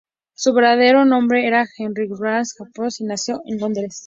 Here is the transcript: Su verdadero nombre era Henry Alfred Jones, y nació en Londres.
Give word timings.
Su 0.33 0.53
verdadero 0.53 1.05
nombre 1.05 1.45
era 1.45 1.67
Henry 1.77 2.09
Alfred 2.09 2.47
Jones, 2.73 2.99
y 3.01 3.03
nació 3.03 3.39
en 3.45 3.59
Londres. 3.59 3.99